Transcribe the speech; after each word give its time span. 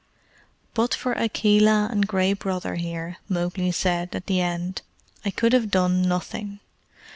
"But 0.73 0.95
for 0.95 1.13
Akela 1.13 1.87
and 1.91 2.07
Gray 2.07 2.33
Brother 2.33 2.73
here," 2.73 3.17
Mowgli 3.29 3.71
said, 3.71 4.15
at 4.15 4.25
the 4.25 4.41
end, 4.41 4.81
"I 5.23 5.29
could 5.29 5.53
have 5.53 5.69
done 5.69 6.01
nothing. 6.01 6.59